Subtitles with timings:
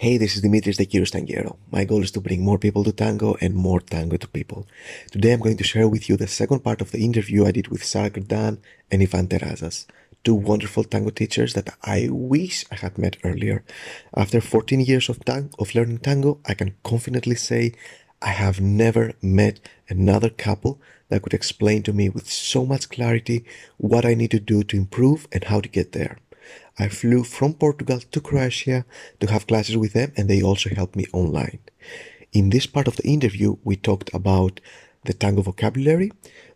[0.00, 1.58] Hey, this is Dimitris the Curious Tanguero.
[1.70, 4.66] My goal is to bring more people to tango and more tango to people.
[5.10, 7.68] Today I'm going to share with you the second part of the interview I did
[7.68, 8.56] with Sara Grdan
[8.90, 9.84] and Ivan Terrazas,
[10.24, 13.62] two wonderful tango teachers that I wish I had met earlier.
[14.16, 17.74] After 14 years of, tang- of learning tango, I can confidently say
[18.22, 19.60] I have never met
[19.90, 20.80] another couple
[21.10, 23.44] that could explain to me with so much clarity
[23.76, 26.16] what I need to do to improve and how to get there.
[26.80, 28.86] I flew from Portugal to Croatia
[29.20, 31.58] to have classes with them, and they also helped me online.
[32.32, 34.60] In this part of the interview, we talked about
[35.04, 36.10] the tango vocabulary,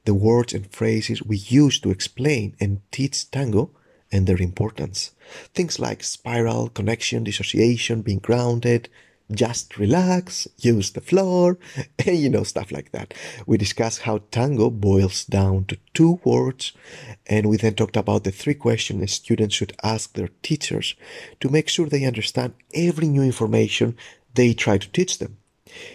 [0.07, 3.71] the words and phrases we use to explain and teach tango,
[4.11, 5.11] and their importance.
[5.53, 8.89] Things like spiral, connection, dissociation, being grounded,
[9.35, 11.59] just relax, use the floor,
[11.99, 13.15] and you know, stuff like that.
[13.47, 16.73] We discussed how tango boils down to two words,
[17.27, 20.95] and we then talked about the three questions students should ask their teachers
[21.41, 23.97] to make sure they understand every new information
[24.35, 25.37] they try to teach them.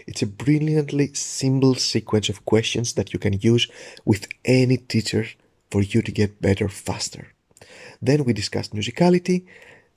[0.08, 3.68] It's a brilliantly simple sequence of questions that you can use
[4.06, 5.26] with any teacher
[5.72, 7.34] for you to get better faster.
[8.02, 9.46] Then we discussed musicality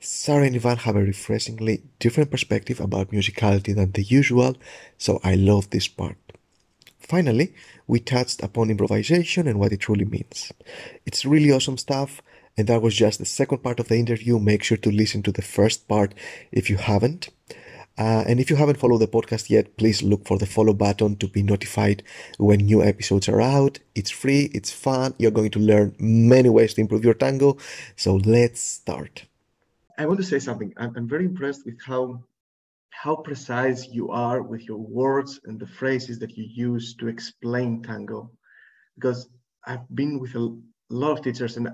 [0.05, 4.57] Sara and Ivan have a refreshingly different perspective about musicality than the usual,
[4.99, 6.17] so I love this part.
[6.99, 7.55] Finally,
[7.87, 10.53] we touched upon improvisation and what it truly means.
[11.07, 12.21] It's really awesome stuff,
[12.57, 14.41] and that was just the second part of the interview.
[14.41, 16.15] Make sure to listen to the first part
[16.51, 17.29] if you haven't.
[17.97, 21.15] Uh, and if you haven't followed the podcast yet, please look for the follow button
[21.17, 22.03] to be notified
[22.39, 23.79] when new episodes are out.
[23.95, 27.57] It's free, it's fun, you're going to learn many ways to improve your tango.
[27.95, 29.27] So let's start.
[30.03, 30.75] I want to say something.
[30.77, 32.25] I'm, I'm very impressed with how
[32.91, 37.85] how precise you are with your words and the phrases that you use to explain
[37.85, 38.33] tango.
[38.97, 39.29] Because
[39.65, 40.59] I've been with a
[40.91, 41.69] lot of teachers and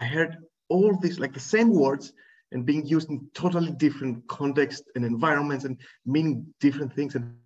[0.00, 2.12] I heard all these like the same words
[2.50, 7.14] and being used in totally different contexts and environments and meaning different things.
[7.14, 7.36] And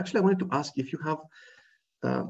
[0.00, 1.18] actually, I wanted to ask if you have
[2.02, 2.24] uh,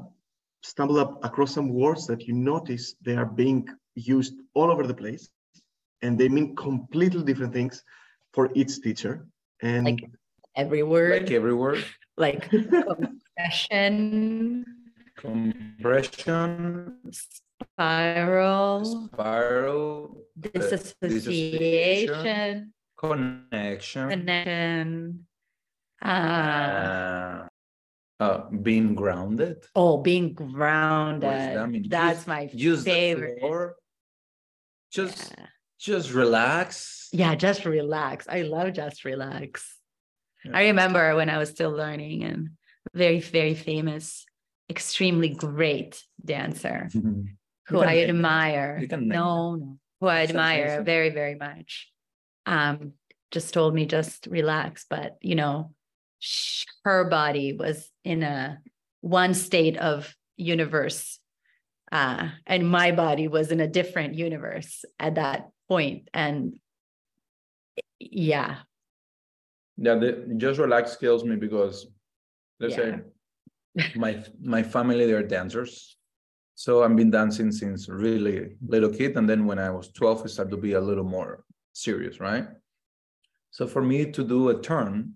[0.63, 4.93] stumbled up across some words that you notice they are being used all over the
[4.93, 5.29] place
[6.01, 7.83] and they mean completely different things
[8.33, 9.27] for each teacher.
[9.61, 10.09] And like
[10.55, 11.83] every word, like every word,
[12.17, 14.65] like compression,
[15.15, 25.25] compression, spiral, spiral, disassociation, connection, connection.
[25.99, 27.47] Uh, uh,
[28.19, 29.65] uh, being grounded.
[29.75, 31.23] Oh, being grounded.
[31.23, 33.73] That That's use, my use favorite.
[34.91, 35.47] Just yeah
[35.79, 37.09] just relax.
[37.11, 38.27] Yeah, just relax.
[38.29, 39.75] I love just relax.
[40.43, 40.51] Yeah.
[40.53, 42.49] I remember when I was still learning and
[42.93, 44.25] very, very famous,
[44.69, 46.89] extremely great dancer
[47.67, 48.85] who I admire.
[48.91, 51.89] no, no, who I admire very, very much.
[52.45, 52.93] Um,
[53.31, 55.73] just told me just relax, but you know,
[56.85, 58.59] her body was in a
[59.01, 61.19] one state of universe
[61.91, 66.59] uh, and my body was in a different universe at that point and
[67.99, 68.57] yeah.
[69.77, 71.87] Yeah the just relax kills me because
[72.59, 72.97] let's yeah.
[73.75, 75.97] say my my family they're dancers.
[76.55, 79.15] So i've been dancing since really little kid.
[79.17, 82.47] And then when i was 12 it started to be a little more serious right?
[83.51, 85.13] So for me to do a turn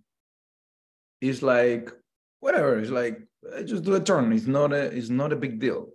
[1.22, 1.92] is like
[2.40, 3.20] whatever it's like
[3.58, 4.32] I just do a turn.
[4.34, 5.90] It's not a it's not a big deal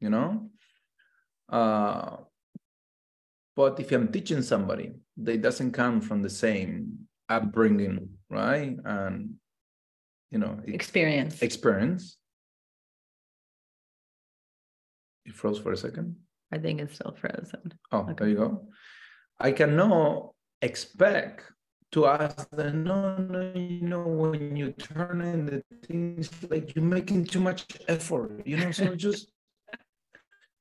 [0.00, 0.50] you know?
[1.48, 2.16] Uh
[3.54, 8.76] but if I'm teaching somebody they doesn't come from the same upbringing, right?
[8.84, 9.34] And
[10.30, 11.42] you know, experience.
[11.42, 12.16] Experience.
[15.26, 16.16] It froze for a second.
[16.52, 17.74] I think it's still frozen.
[17.92, 18.14] Oh, okay.
[18.18, 18.68] there you go.
[19.38, 21.44] I cannot expect
[21.92, 26.84] to ask them, no, no, you know, when you turn in the things like you're
[26.84, 29.30] making too much effort, you know, so just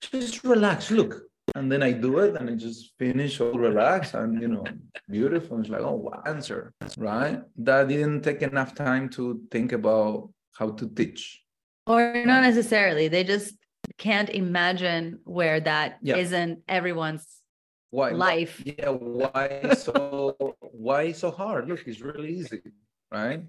[0.01, 0.91] just relax.
[0.91, 4.63] Look, and then I do it and I just finish all relaxed and you know
[5.09, 5.59] beautiful.
[5.59, 7.41] It's like oh answer right.
[7.57, 11.41] That didn't take enough time to think about how to teach.
[11.87, 13.07] Or not necessarily.
[13.07, 13.55] They just
[13.97, 16.15] can't imagine where that yeah.
[16.15, 17.25] not everyone's
[17.89, 18.61] why, life.
[18.65, 21.67] Yeah, why so why so hard?
[21.67, 22.61] Look, it's really easy,
[23.11, 23.43] right?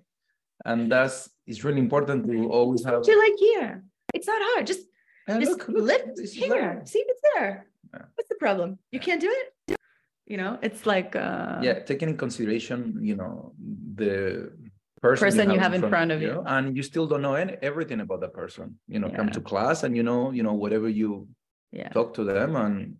[0.64, 3.02] And that's it's really important to always have.
[3.12, 3.84] you like here?
[4.14, 4.66] It's not hard.
[4.66, 4.82] Just
[5.28, 6.82] just look, look, lift here.
[6.84, 7.66] See, if it's there.
[8.14, 9.78] What's the problem you can't do it
[10.26, 13.52] you know it's like uh yeah taking in consideration you know
[13.94, 14.52] the
[15.00, 17.06] person, person you have, you have in front, front of you, you, and you still
[17.06, 19.16] don't know any, everything about that person you know yeah.
[19.16, 21.28] come to class and you know you know whatever you
[21.72, 21.88] yeah.
[21.90, 22.96] talk to them and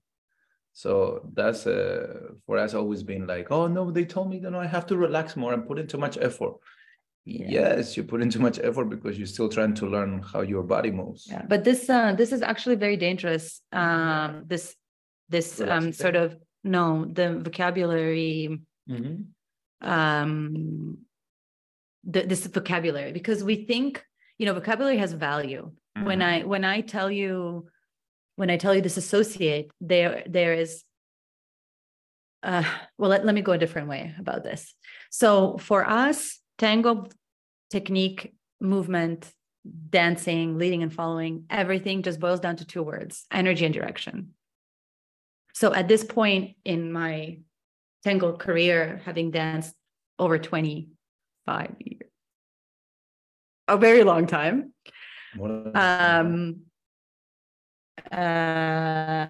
[0.75, 4.59] So that's uh, for us always been like, oh no, they told me, you know,
[4.59, 6.55] I have to relax more and put in too much effort.
[7.25, 7.47] Yeah.
[7.49, 10.65] Yes, you put in too much effort because you're still trying to learn how your
[10.65, 11.27] body moves.
[11.29, 13.61] Yeah, but this uh, this is actually very dangerous.
[13.71, 14.75] Um, this
[15.33, 18.61] this um, sort of no, the vocabulary.
[18.89, 19.89] Mm-hmm.
[19.89, 20.99] Um,
[22.05, 24.05] the, this vocabulary because we think
[24.39, 25.73] you know vocabulary has value.
[25.97, 26.07] Mm-hmm.
[26.07, 27.67] When I when I tell you
[28.37, 30.85] when I tell you disassociate, there there is
[32.43, 32.65] uh,
[32.99, 34.75] well let, let me go a different way about this.
[35.11, 37.07] So for us, tango
[37.71, 39.31] technique, movement,
[39.91, 44.35] dancing, leading and following, everything just boils down to two words: energy and direction.
[45.53, 47.39] So at this point in my
[48.05, 49.75] tango career, having danced
[50.19, 52.11] over 25 years,
[53.69, 54.73] a very long time.
[55.75, 56.63] Um,
[58.11, 59.27] uh,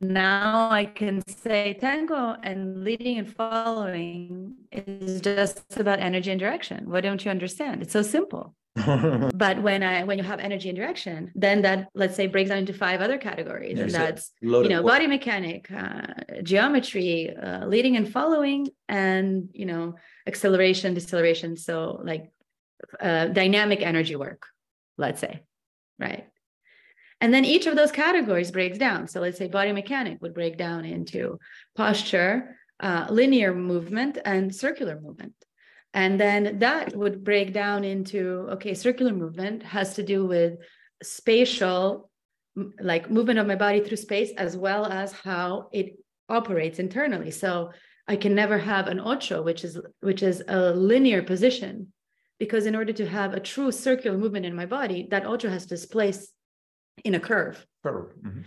[0.00, 6.90] now I can say tango and leading and following is just about energy and direction.
[6.90, 7.82] Why don't you understand?
[7.82, 8.54] It's so simple.
[9.34, 12.58] but when I when you have energy and direction, then that let's say breaks down
[12.58, 16.06] into five other categories, and that's you know body mechanic, uh,
[16.42, 19.96] geometry, uh, leading and following, and you know
[20.26, 21.56] acceleration, deceleration.
[21.56, 22.32] So like
[22.98, 24.46] uh, dynamic energy work,
[24.96, 25.42] let's say,
[25.98, 26.28] right?
[27.20, 29.06] And then each of those categories breaks down.
[29.06, 31.38] So let's say body mechanic would break down into
[31.76, 35.34] posture, uh, linear movement, and circular movement.
[35.94, 40.54] And then that would break down into okay, circular movement has to do with
[41.02, 42.10] spatial,
[42.80, 45.98] like movement of my body through space, as well as how it
[46.28, 47.30] operates internally.
[47.30, 47.72] So
[48.08, 51.92] I can never have an ocho, which is which is a linear position,
[52.38, 55.66] because in order to have a true circular movement in my body, that ocho has
[55.66, 56.32] to place
[57.04, 57.64] in a curve.
[57.82, 58.12] Curve.
[58.24, 58.40] Mm-hmm.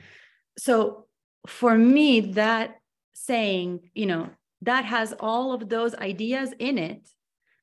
[0.58, 1.06] So
[1.48, 2.76] for me, that
[3.14, 4.30] saying, you know,
[4.62, 7.08] that has all of those ideas in it.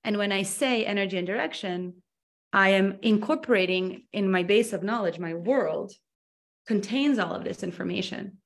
[0.04, 1.94] And when I say energy and direction,
[2.52, 5.93] I am incorporating in my base of knowledge, my world
[6.66, 8.38] contains all of this information.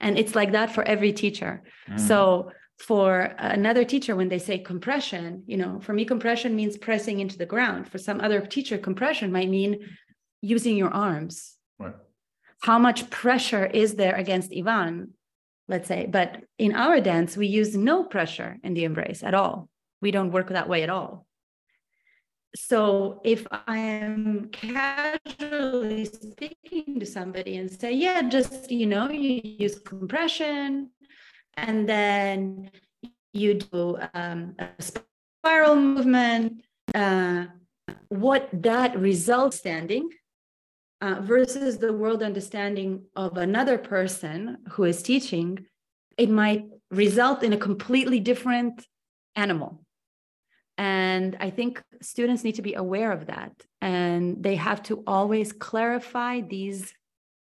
[0.00, 1.62] And it's like that for every teacher.
[1.90, 1.98] Mm.
[1.98, 7.18] So for another teacher, when they say compression, you know, for me, compression means pressing
[7.18, 7.88] into the ground.
[7.88, 9.80] For some other teacher, compression might mean
[10.40, 11.94] using your arms Right.
[12.60, 15.14] How much pressure is there against Ivan,
[15.68, 16.06] let's say?
[16.10, 19.68] But in our dance, we use no pressure in the embrace at all.
[20.00, 21.26] We don't work that way at all.
[22.56, 29.40] So if I am casually speaking to somebody and say, yeah, just, you know, you
[29.42, 30.90] use compression
[31.56, 32.70] and then
[33.32, 36.62] you do um, a spiral movement,
[36.94, 37.46] uh,
[38.08, 40.08] what that results standing
[41.00, 45.66] uh, versus the world understanding of another person who is teaching,
[46.16, 48.84] it might result in a completely different
[49.36, 49.84] animal.
[50.78, 53.52] And I think students need to be aware of that.
[53.82, 56.94] And they have to always clarify these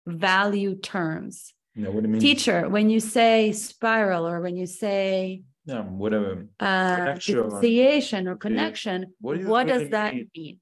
[0.06, 1.52] value terms.
[1.74, 2.20] Yeah, what do you mean?
[2.20, 9.12] Teacher, when you say spiral or when you say yeah, whatever uh, dissociation or connection,
[9.20, 10.30] what, do what does that mean?
[10.34, 10.60] mean?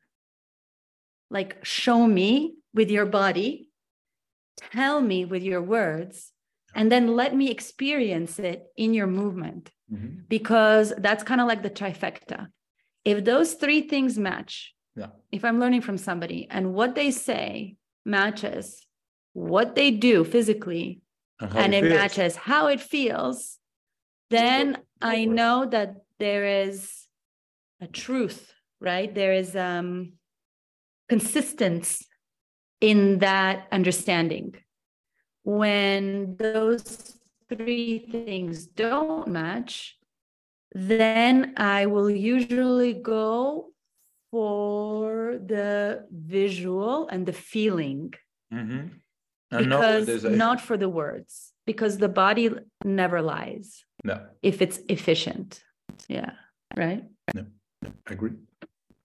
[1.30, 3.70] Like, show me with your body,
[4.72, 6.32] tell me with your words,
[6.74, 9.70] and then let me experience it in your movement.
[9.92, 10.22] Mm-hmm.
[10.28, 12.48] Because that's kind of like the trifecta.
[13.06, 15.11] If those three things match, yeah.
[15.30, 18.85] if I'm learning from somebody and what they say matches
[19.33, 21.02] what they do physically,
[21.38, 23.59] and, and it, it matches how it feels,
[24.30, 26.90] then I know that there is
[27.80, 29.14] a truth, right?
[29.14, 30.14] There is um
[31.09, 32.07] consistency
[32.80, 34.57] in that understanding.
[35.45, 37.16] When those
[37.49, 39.97] three things don't match,
[40.76, 43.71] then I will usually go
[44.30, 48.12] for the visual and the feeling.
[48.52, 48.88] Mm-hmm.
[49.50, 50.28] Because a...
[50.28, 52.50] not for the words, because the body
[52.85, 53.85] never lies.
[54.04, 54.26] No.
[54.42, 55.62] If it's efficient.
[56.09, 56.33] Yeah.
[56.76, 57.04] Right?
[57.35, 57.47] No.
[57.80, 57.92] no.
[58.06, 58.33] I agree.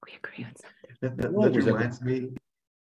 [0.05, 0.91] We agree on something.
[0.99, 2.31] That, that, that reminds me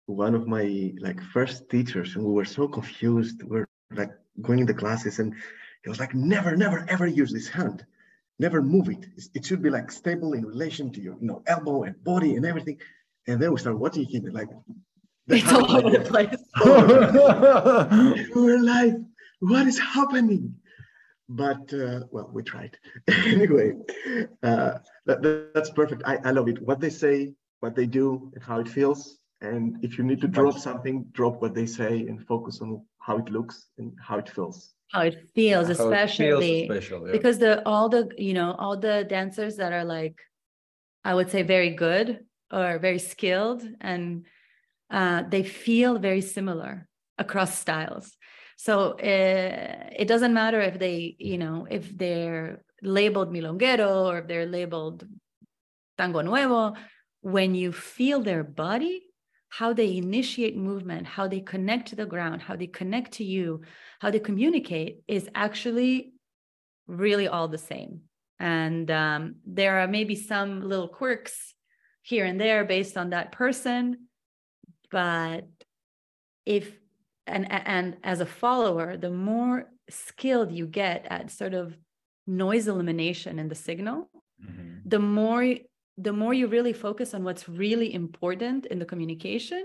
[0.06, 4.10] one of my like first teachers and we were so confused we're like
[4.42, 5.32] going in the classes and
[5.84, 7.86] he was like never never ever use this hand
[8.40, 9.06] never move it.
[9.34, 12.44] It should be like stable in relation to your you know elbow and body and
[12.46, 12.78] everything.
[13.28, 14.48] And then we start watching him like
[15.28, 16.42] it's all over the place.
[18.34, 18.94] We were like
[19.40, 20.54] what is happening?
[21.28, 22.78] But uh, well we tried.
[23.36, 23.68] Anyway
[24.42, 24.72] uh,
[25.06, 25.18] that,
[25.54, 26.02] that's perfect.
[26.06, 26.58] I, I love it.
[26.62, 29.18] What they say what they do and how it feels.
[29.42, 33.18] And if you need to drop something, drop what they say and focus on how
[33.18, 34.74] it looks and how it feels.
[34.92, 37.12] How it feels, how especially it feels special, yeah.
[37.12, 40.16] because the all the you know all the dancers that are like,
[41.04, 42.20] I would say very good
[42.52, 44.26] or very skilled, and
[44.90, 48.16] uh, they feel very similar across styles.
[48.56, 54.26] So uh, it doesn't matter if they, you know, if they're labeled milonguero or if
[54.26, 55.06] they're labeled
[55.96, 56.74] tango nuevo.
[57.22, 59.02] When you feel their body,
[59.50, 63.60] how they initiate movement, how they connect to the ground, how they connect to you,
[64.00, 66.12] how they communicate is actually
[66.86, 68.02] really all the same.
[68.38, 71.54] And um, there are maybe some little quirks
[72.02, 74.06] here and there based on that person.
[74.90, 75.46] But
[76.46, 76.72] if
[77.26, 81.76] and and as a follower the more skilled you get at sort of
[82.26, 84.08] noise elimination in the signal
[84.42, 84.78] mm-hmm.
[84.84, 85.54] the more
[86.00, 89.64] the more you really focus on what's really important in the communication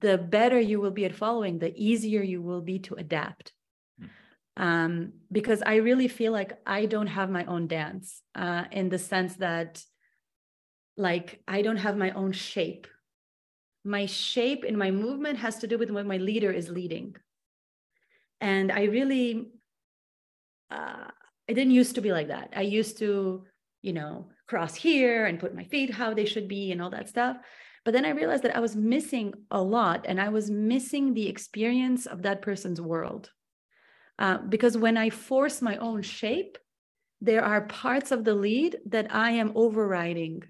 [0.00, 3.52] the better you will be at following the easier you will be to adapt
[4.00, 4.62] mm-hmm.
[4.62, 8.98] um, because i really feel like i don't have my own dance uh, in the
[8.98, 9.82] sense that
[10.96, 12.86] like i don't have my own shape
[13.84, 17.14] my shape in my movement has to do with what my leader is leading.
[18.40, 19.50] And I really,
[20.70, 21.08] uh,
[21.48, 22.54] I didn't used to be like that.
[22.56, 23.44] I used to,
[23.82, 27.08] you know, cross here and put my feet how they should be and all that
[27.08, 27.36] stuff.
[27.84, 31.28] But then I realized that I was missing a lot and I was missing the
[31.28, 33.30] experience of that person's world.
[34.18, 36.56] Uh, because when I force my own shape,
[37.20, 40.44] there are parts of the lead that I am overriding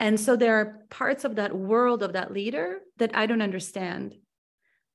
[0.00, 4.14] and so there are parts of that world of that leader that I don't understand.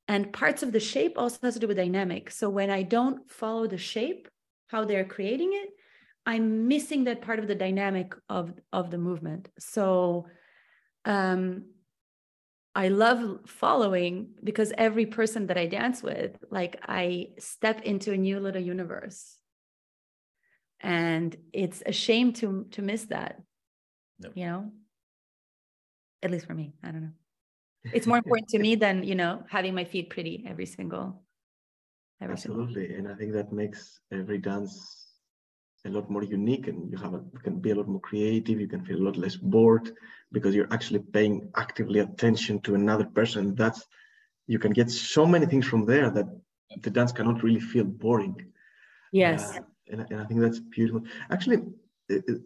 [0.08, 2.32] And parts of the shape also has to do with dynamic.
[2.32, 4.28] So when I don't follow the shape,
[4.68, 5.70] how they're creating it,
[6.26, 9.50] I'm missing that part of the dynamic of, of the movement.
[9.60, 10.28] So
[11.06, 11.66] um,
[12.76, 18.18] I love following because every person that I dance with, like I step into a
[18.18, 19.38] new little universe.
[20.80, 23.42] And it's a shame to to miss that.
[24.36, 24.72] You know?
[26.24, 26.74] at least for me.
[26.84, 27.12] I don't know.
[27.92, 31.22] It's more important to me than, you know, having my feet pretty every single.
[32.22, 32.88] Every Absolutely.
[32.88, 33.06] Single.
[33.06, 35.03] And I think that makes every dance
[35.86, 38.60] a lot more unique and you have a, you can be a lot more creative.
[38.60, 39.92] You can feel a lot less bored
[40.32, 43.56] because you're actually paying actively attention to another person.
[43.56, 43.86] That's,
[44.48, 46.28] you can get so many things from there that
[46.82, 48.36] the dance cannot really feel boring.
[49.12, 49.58] Yes.
[49.58, 49.62] Uh,
[49.92, 51.04] and, and I think that's beautiful.
[51.30, 51.64] Actually,
[52.10, 52.42] it, it,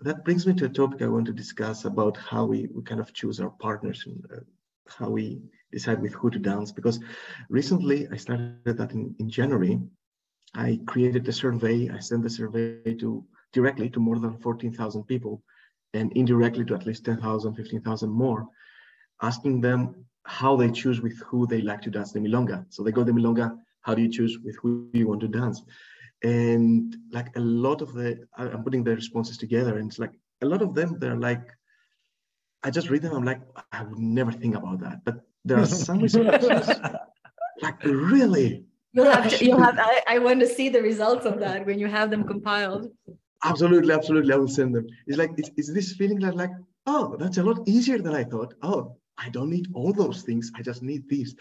[0.00, 3.00] that brings me to a topic I want to discuss about how we, we kind
[3.00, 4.40] of choose our partners and uh,
[4.88, 5.40] how we
[5.72, 6.72] decide with who to dance.
[6.72, 7.00] Because
[7.50, 9.78] recently I started that in, in January.
[10.54, 11.88] I created a survey.
[11.88, 15.42] I sent the survey to directly to more than 14,000 people
[15.94, 18.46] and indirectly to at least 10,000, 15,000 more,
[19.22, 22.66] asking them how they choose with who they like to dance the milonga.
[22.68, 25.62] So they go the milonga, how do you choose with who you want to dance?
[26.22, 30.12] and like a lot of the i'm putting the responses together and it's like
[30.42, 31.48] a lot of them they're like
[32.64, 33.40] i just read them i'm like
[33.72, 36.80] i would never think about that but there are some responses
[37.62, 41.38] like really you'll have to, you'll have I, I want to see the results of
[41.40, 42.90] that when you have them compiled
[43.44, 46.50] absolutely absolutely i will send them it's like it's, it's this feeling that like
[46.86, 50.52] oh that's a lot easier than i thought oh I don't need all those things.
[50.54, 51.34] I just need these.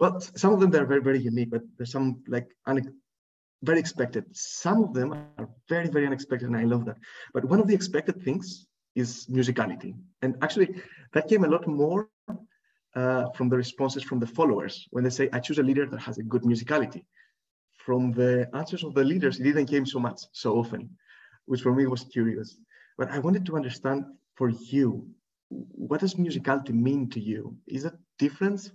[0.00, 2.48] Well, some of them they're very, very unique, but there's some like
[3.62, 4.24] very expected.
[4.32, 6.96] Some of them are very, very unexpected, and I love that.
[7.32, 8.66] But one of the expected things
[8.96, 9.94] is musicality.
[10.22, 12.08] And actually, that came a lot more
[12.94, 16.00] uh, from the responses from the followers when they say, I choose a leader that
[16.00, 17.04] has a good musicality.
[17.78, 20.90] From the answers of the leaders, it didn't came so much, so often,
[21.46, 22.58] which for me was curious.
[22.98, 24.04] But I wanted to understand
[24.34, 25.08] for you,
[25.48, 27.56] what does musicality mean to you?
[27.66, 28.70] Is it different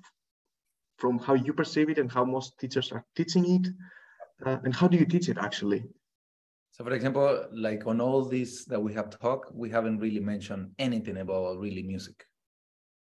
[0.97, 3.67] from how you perceive it and how most teachers are teaching it?
[4.45, 5.83] Uh, and how do you teach it actually?
[6.71, 10.71] So, for example, like on all this that we have talked, we haven't really mentioned
[10.77, 12.25] anything about really music,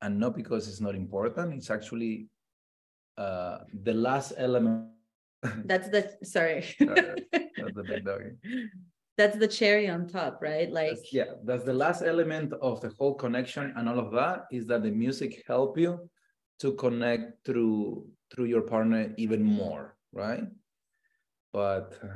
[0.06, 1.52] and not because it's not important.
[1.52, 2.28] It's actually
[3.18, 4.86] uh, the last element.
[5.64, 6.64] That's the sorry.
[6.78, 8.04] that's the big.
[9.18, 10.70] That's the cherry on top, right?
[10.70, 14.44] Like that's, yeah, that's the last element of the whole connection and all of that
[14.52, 16.10] is that the music help you
[16.60, 20.44] to connect through through your partner even more, right?
[21.50, 22.08] but uh,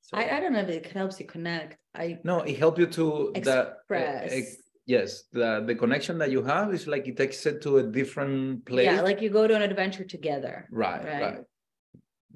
[0.00, 1.78] so, I, I don't know if it helps you connect.
[1.94, 4.30] I no, it helps you to express.
[4.30, 4.56] The,
[4.88, 8.64] yes, the the connection that you have is like it takes it to a different
[8.64, 8.86] place.
[8.86, 10.66] Yeah, like you go to an adventure together.
[10.72, 11.22] Right, right.
[11.22, 11.38] right.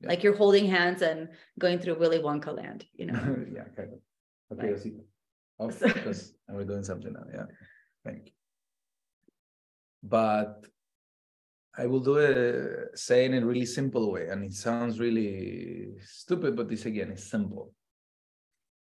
[0.01, 0.09] Yeah.
[0.09, 1.29] Like you're holding hands and
[1.59, 3.15] going through Willy Wonka land, you know.
[3.57, 4.01] yeah, kind of.
[4.53, 4.95] Okay, like,
[5.59, 7.25] oh, because we're doing something now.
[7.33, 7.47] Yeah,
[8.05, 8.33] thank you.
[10.03, 10.67] But
[11.79, 16.55] I will do it saying in a really simple way, and it sounds really stupid,
[16.57, 17.73] but this again is simple.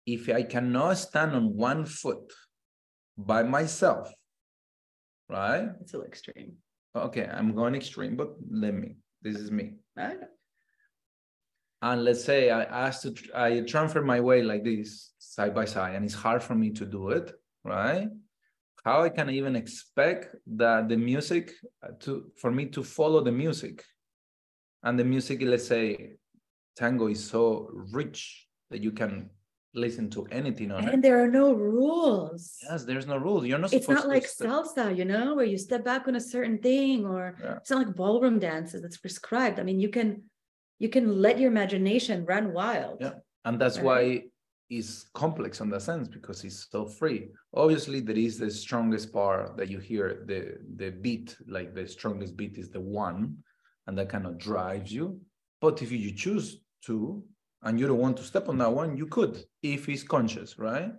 [0.07, 2.33] If I cannot stand on one foot
[3.27, 4.13] by myself,
[5.29, 5.69] right?
[5.81, 6.53] It's a little extreme.
[6.95, 8.97] Okay, I'm going extreme, but let me.
[9.23, 9.75] This is me.
[9.97, 10.19] Right.
[11.83, 15.95] And let's say I asked to, I transfer my weight like this side by side,
[15.95, 17.33] and it's hard for me to do it,
[17.65, 18.09] right?
[18.85, 23.33] how I can even expect that the music uh, to for me to follow the
[23.33, 23.85] music,
[24.83, 26.13] and the music, let's say,
[26.77, 29.29] tango is so rich that you can
[29.75, 30.95] listen to anything on and it.
[30.95, 32.57] And there are no rules.
[32.63, 33.45] Yes, there's no rules.
[33.47, 33.73] You're not.
[33.73, 34.49] It's not like step...
[34.49, 37.57] salsa, you know, where you step back on a certain thing, or yeah.
[37.57, 39.61] it's not like ballroom dances that's prescribed.
[39.61, 40.23] I mean, you can
[40.79, 42.99] you can let your imagination run wild.
[43.01, 43.13] Yeah,
[43.45, 43.85] and that's right?
[43.85, 44.23] why
[44.71, 47.29] is complex in that sense because it's so free.
[47.55, 52.37] Obviously, there is the strongest part that you hear, the the beat, like the strongest
[52.37, 53.37] beat is the one,
[53.87, 55.21] and that kind of drives you.
[55.61, 57.23] But if you choose to,
[57.63, 60.93] and you don't want to step on that one, you could if he's conscious, right?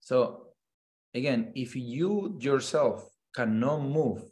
[0.00, 0.48] So
[1.14, 4.22] again, if you yourself cannot move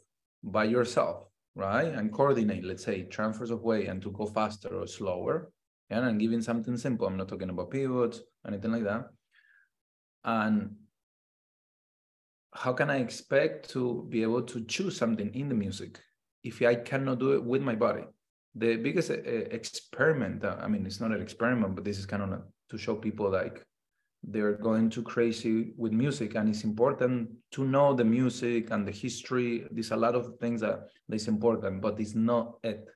[0.43, 4.87] by yourself, right, and coordinate, let's say transfers of weight and to go faster or
[4.87, 5.51] slower,
[5.89, 7.07] and I'm giving something simple.
[7.07, 9.05] I'm not talking about pivots, anything like that.
[10.23, 10.75] And
[12.53, 15.99] how can I expect to be able to choose something in the music
[16.43, 18.05] if I cannot do it with my body?
[18.55, 22.23] The biggest uh, experiment, uh, I mean, it's not an experiment, but this is kind
[22.23, 23.63] of to show people like
[24.23, 28.91] they're going too crazy with music and it's important to know the music and the
[28.91, 32.87] history there's a lot of things that is important but it's not it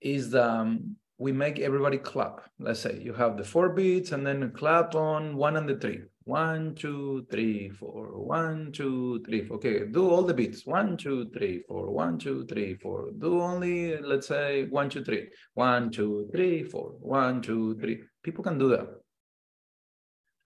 [0.00, 2.42] is um we make everybody clap.
[2.58, 6.02] Let's say you have the four beats and then clap on one and the three.
[6.26, 7.70] One, two, three.
[7.78, 9.46] One, two, three.
[9.46, 9.58] Four.
[9.58, 10.66] Okay, do all the beats.
[10.66, 11.92] One, two, three, four.
[11.92, 13.10] One, two, three, four.
[13.16, 15.28] Do only, let's say, one, two, three.
[15.54, 16.96] One, two, three, four.
[16.98, 18.02] One, two, three.
[18.24, 18.88] People can do that.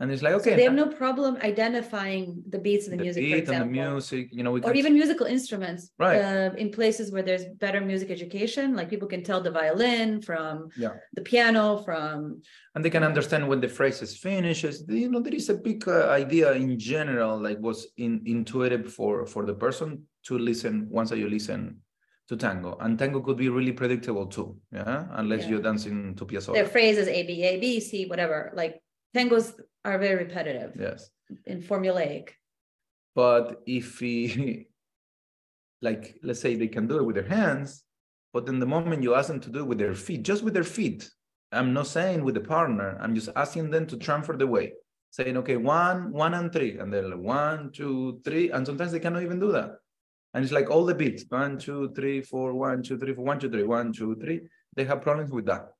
[0.00, 0.52] And it's like, okay.
[0.52, 3.68] So they have no problem identifying the beats of the, the music, beat for example.
[3.68, 5.90] and the music, you know, we or even musical instruments.
[5.98, 6.16] Right.
[6.16, 10.70] Uh, in places where there's better music education, like people can tell the violin from
[10.74, 10.94] yeah.
[11.12, 12.40] the piano from.
[12.74, 14.84] And they can understand when the phrases finishes.
[14.88, 19.26] You know, there is a big uh, idea in general, like was in, intuitive for
[19.26, 21.76] for the person to listen once you listen
[22.28, 25.48] to tango and tango could be really predictable too yeah unless yeah.
[25.48, 28.80] you're dancing to piazzolla their phrases a b a b c whatever like
[29.14, 29.52] tangos
[29.84, 30.72] are very repetitive.
[30.78, 31.10] Yes.
[31.46, 32.30] In formulaic.
[33.14, 34.68] But if we,
[35.82, 37.84] like, let's say they can do it with their hands,
[38.32, 40.54] but then the moment you ask them to do it with their feet, just with
[40.54, 41.10] their feet,
[41.52, 44.74] I'm not saying with the partner, I'm just asking them to transfer the weight,
[45.10, 46.78] saying, okay, one, one, and three.
[46.78, 48.50] And they're like, one, two, three.
[48.50, 49.72] And sometimes they cannot even do that.
[50.32, 53.40] And it's like all the beats, one, two, three, four, one, two, three, four, one,
[53.40, 54.42] two, three, one, two, three.
[54.76, 55.72] They have problems with that.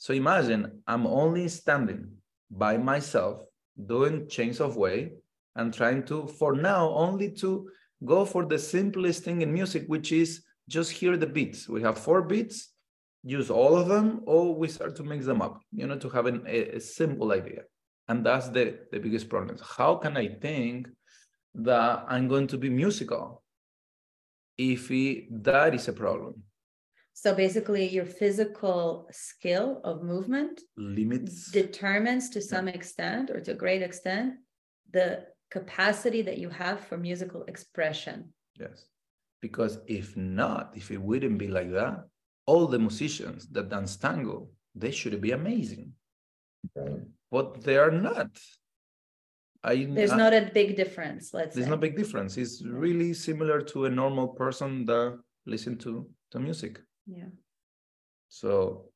[0.00, 2.10] So imagine I'm only standing
[2.50, 3.42] by myself
[3.76, 5.12] doing change of way
[5.56, 7.68] and trying to, for now, only to
[8.06, 11.68] go for the simplest thing in music, which is just hear the beats.
[11.68, 12.72] We have four beats,
[13.24, 16.24] use all of them, or we start to mix them up, you know, to have
[16.24, 17.64] an, a, a simple idea.
[18.08, 19.58] And that's the, the biggest problem.
[19.76, 20.88] How can I think
[21.56, 23.42] that I'm going to be musical
[24.56, 24.88] if
[25.42, 26.42] that is a problem?
[27.12, 33.54] So basically, your physical skill of movement limits determines to some extent or to a
[33.54, 34.34] great extent
[34.92, 38.32] the capacity that you have for musical expression.
[38.58, 38.86] Yes.
[39.40, 42.04] Because if not, if it wouldn't be like that,
[42.46, 45.92] all the musicians that dance tango, they should be amazing.
[46.74, 47.02] Right.
[47.30, 48.30] But they are not.
[49.62, 51.34] I, there's I, not a big difference.
[51.34, 51.70] Let's there's say.
[51.70, 52.36] no big difference.
[52.36, 56.80] It's really similar to a normal person that listen to to music.
[57.10, 57.30] Yeah.
[58.28, 58.90] So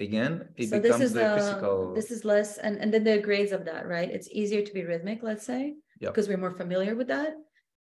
[0.00, 1.94] again, it so becomes this is the a, physical.
[1.94, 4.10] This is less, and and then the grades of that, right?
[4.10, 7.34] It's easier to be rhythmic, let's say, because we're more familiar with that,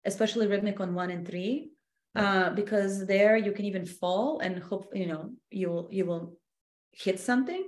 [0.05, 1.69] especially rhythmic on one and three,
[2.15, 6.37] uh, because there you can even fall and hope you know you will you will
[6.91, 7.63] hit something.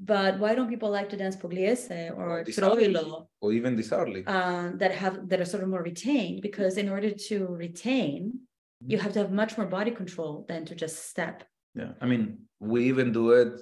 [0.00, 4.92] But why don't people like to dance pugliese or troilo or even disarli uh, that
[4.94, 6.42] have that are sort of more retained?
[6.42, 8.38] Because in order to retain,
[8.86, 9.04] you mm-hmm.
[9.04, 11.44] have to have much more body control than to just step.
[11.74, 13.60] Yeah, I mean, we even do it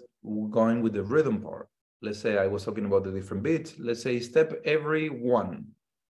[0.50, 1.68] going with the rhythm part.
[2.02, 3.74] Let's say I was talking about the different beats.
[3.79, 5.66] Let's say step every one.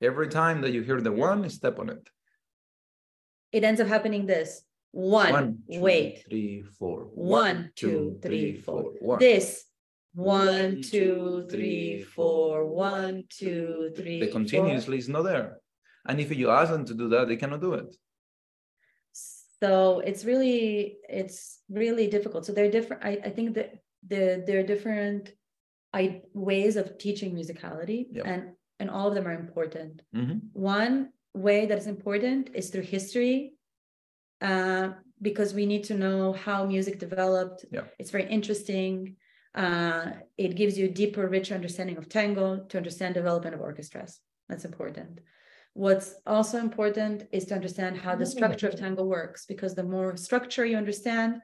[0.02, 2.10] Every time that you hear the one, step on it.
[3.52, 7.02] It ends up happening this one, one two, wait, three, four.
[7.14, 8.94] One, two, three, four.
[9.00, 9.20] One.
[9.20, 9.66] This
[10.14, 12.66] one, two, three, four.
[12.66, 14.20] One, two, three.
[14.20, 15.00] The continuously four.
[15.00, 15.58] is not there.
[16.06, 17.96] And if you ask them to do that, they cannot do it
[19.62, 23.70] so it's really it's really difficult so they're different i, I think that
[24.08, 25.32] the there are different
[25.92, 28.26] I, ways of teaching musicality Yep.
[28.26, 28.42] and
[28.80, 30.40] and all of them are important Mhm.
[30.54, 33.54] one way that is important is through history
[34.42, 34.90] uh,
[35.22, 37.86] because we need to know how music developed Yeah.
[38.00, 39.16] it's very interesting
[39.56, 44.12] uh, it gives you a deeper richer understanding of tango to understand development of orchestras
[44.48, 45.20] that's important
[45.74, 50.18] what's also important is to understand how the structure of tango works because the more
[50.18, 51.42] structure you understand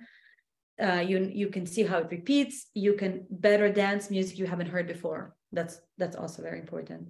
[0.81, 2.67] uh, you you can see how it repeats.
[2.73, 5.35] You can better dance music you haven't heard before.
[5.53, 7.09] That's that's also very important.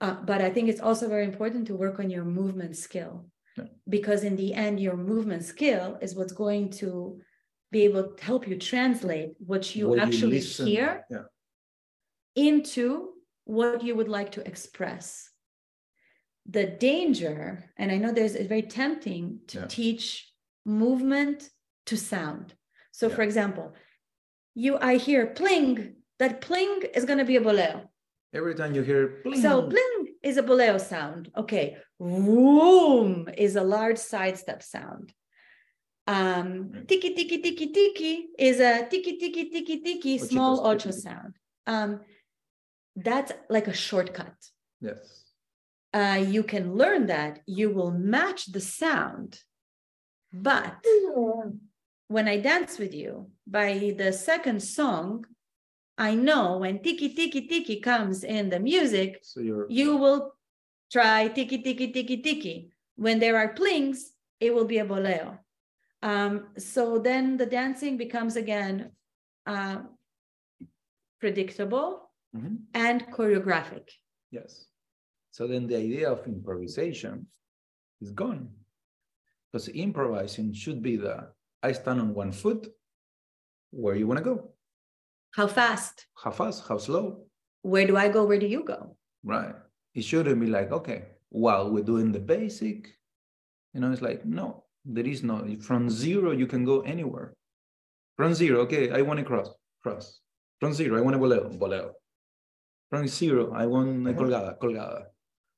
[0.00, 3.14] Uh, but i think it's also very important to work on your movement skill
[3.58, 3.68] Yeah.
[3.96, 7.20] because in the end your movement skill is what's going to
[7.74, 11.26] be able to help you translate what you What actually listen- hear Yeah.
[12.34, 13.12] into
[13.44, 15.30] what you would like to express
[16.46, 19.66] the danger and i know there's it's very tempting to Yeah.
[19.68, 20.32] teach
[20.64, 21.50] movement
[21.86, 22.54] to sound
[22.90, 23.14] so Yeah.
[23.16, 23.74] for example
[24.54, 27.88] you i hear pling that pling is going to be a bolero
[28.34, 31.30] Every time you hear pling, so pling is a bolero sound.
[31.36, 31.76] Okay.
[31.98, 35.12] Room is a large sidestep sound.
[36.06, 41.36] Um, tiki tiki tiki tiki is a tiki tiki tiki tiki small ocho sound.
[41.66, 42.00] Um,
[42.96, 44.34] that's like a shortcut.
[44.80, 45.21] yes,
[45.92, 47.40] Uh, you can learn that.
[47.46, 49.40] You will match the sound,
[50.32, 50.76] but
[52.08, 55.26] when I dance with you, by the second song,
[55.98, 60.34] I know when tiki tiki tiki comes in the music, so you're you will
[60.90, 62.70] try tiki tiki tiki tiki.
[62.96, 65.38] When there are plings, it will be a bolero.
[66.02, 68.90] Um, so then the dancing becomes again
[69.46, 69.78] uh,
[71.20, 72.64] predictable Mhm.
[72.74, 73.90] and choreographic.
[74.30, 74.66] Yes.
[75.32, 77.26] So then the idea of improvisation
[78.00, 78.50] is gone.
[79.50, 81.28] Because improvising should be the
[81.62, 82.68] I stand on one foot,
[83.70, 84.50] where you want to go?
[85.34, 86.06] How fast?
[86.22, 86.64] How fast?
[86.68, 87.24] How slow?
[87.62, 88.24] Where do I go?
[88.24, 88.96] Where do you go?
[89.24, 89.54] Right.
[89.94, 92.88] It shouldn't be like, okay, while we're doing the basic,
[93.72, 97.34] you know, it's like, no, there is no from zero, you can go anywhere.
[98.16, 99.48] From zero, okay, I want to cross,
[99.82, 100.20] cross.
[100.60, 101.92] From zero, I want a bolero, bolero.
[102.90, 105.04] From zero, I want a colgada, colgada.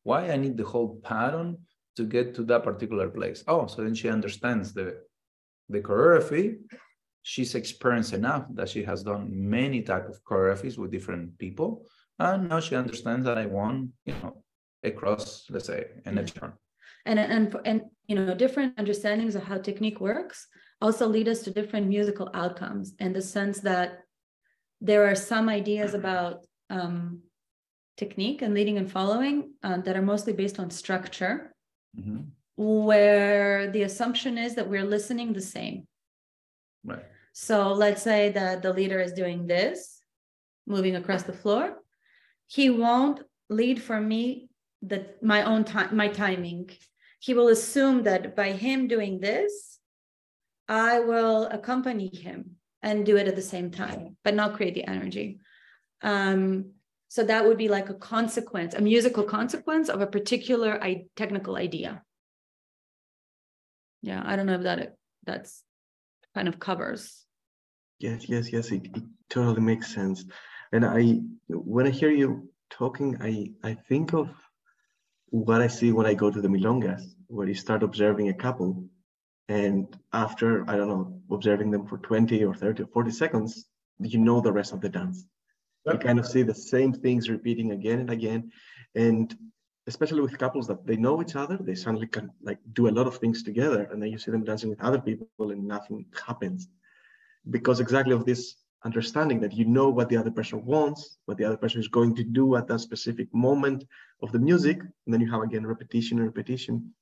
[0.05, 1.59] Why I need the whole pattern
[1.97, 3.43] to get to that particular place?
[3.49, 4.88] Oh, so then she understands the
[5.69, 6.47] the choreography.
[7.23, 11.87] She's experienced enough that she has done many type of choreographies with different people,
[12.19, 14.45] and now she understands that I want, you know,
[14.83, 16.29] across, let's say, and a Yeah.
[16.38, 16.53] turn.
[17.07, 20.38] and and and you know different understandings of how technique works
[20.85, 23.88] also lead us to different musical outcomes in the sense that
[24.88, 26.35] there are some ideas about
[26.77, 27.23] um,
[27.96, 31.54] technique and leading and following uh, that are mostly based on structure
[31.98, 32.26] Mhm.
[32.57, 35.87] where the assumption is that we're listening the same
[36.85, 37.04] Right.
[37.33, 40.00] so let's say that the leader is doing this
[40.66, 41.83] moving across the floor
[42.46, 44.48] he won't lead for me
[44.83, 46.70] the my own time my timing
[47.20, 49.78] he will assume that by him doing this
[50.68, 54.87] i will accompany him and do it at the same time but not create the
[54.96, 55.38] energy
[56.02, 56.72] um
[57.09, 61.57] so that would be like a consequence a musical consequence of a particular I- technical
[61.57, 62.03] idea
[64.03, 65.62] yeah i don't know if that that's
[66.35, 67.25] kind of covers
[68.01, 68.71] Yes, yes, yes.
[68.71, 70.25] It, it totally makes sense.
[70.73, 74.29] And I, when I hear you talking, I, I think of
[75.27, 78.85] what I see when I go to the milongas, where you start observing a couple,
[79.49, 83.64] and after I don't know, observing them for 20 or 30 or 40 seconds,
[84.01, 85.25] you know the rest of the dance.
[85.87, 88.51] You kind of see the same things repeating again and again,
[88.94, 89.37] and
[89.87, 93.07] especially with couples that they know each other, they suddenly can like do a lot
[93.07, 96.68] of things together, and then you see them dancing with other people, and nothing happens
[97.51, 101.44] because exactly of this understanding that you know what the other person wants, what the
[101.44, 103.85] other person is going to do at that specific moment
[104.23, 106.94] of the music, and then you have again repetition and repetition.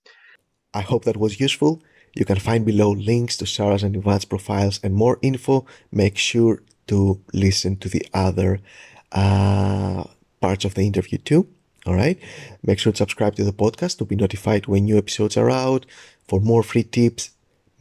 [0.75, 1.83] I hope that was useful.
[2.15, 5.67] You can find below links to Sara's and Ivan's profiles and more info.
[5.91, 8.61] Make sure to listen to the other
[9.13, 10.05] uh,
[10.41, 11.49] parts of the interview too.
[11.87, 12.19] All right.
[12.63, 15.85] Make sure to subscribe to the podcast to be notified when new episodes are out.
[16.29, 17.31] For more free tips,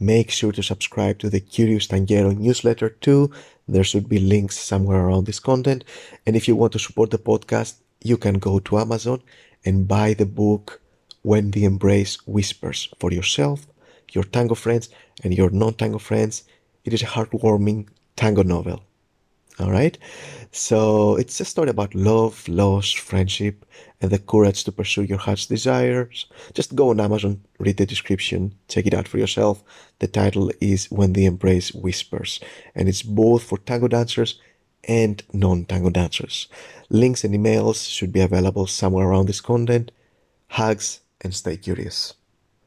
[0.00, 3.30] make sure to subscribe to the Curious Tanguero newsletter too.
[3.68, 5.84] There should be links somewhere around this content.
[6.26, 9.22] And if you want to support the podcast, you can go to Amazon
[9.64, 10.80] and buy the book
[11.22, 13.66] When the Embrace Whispers for yourself,
[14.10, 14.88] your tango friends,
[15.22, 16.42] and your non tango friends.
[16.84, 18.82] It is a heartwarming tango novel.
[19.58, 19.98] All right.
[20.50, 23.66] So it's a story about love, loss, friendship,
[24.00, 26.26] and the courage to pursue your heart's desires.
[26.54, 29.62] Just go on Amazon, read the description, check it out for yourself.
[29.98, 32.40] The title is When the Embrace Whispers,
[32.74, 34.40] and it's both for tango dancers
[34.84, 36.48] and non tango dancers.
[36.88, 39.92] Links and emails should be available somewhere around this content.
[40.48, 42.14] Hugs and stay curious.